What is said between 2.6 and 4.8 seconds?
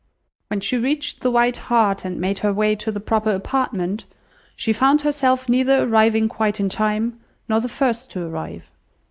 to the proper apartment, she